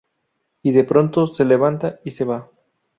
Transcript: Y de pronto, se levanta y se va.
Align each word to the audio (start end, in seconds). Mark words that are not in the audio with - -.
Y 0.63 0.71
de 0.71 0.83
pronto, 0.83 1.27
se 1.27 1.45
levanta 1.45 1.99
y 2.03 2.09
se 2.09 2.25
va. 2.25 2.49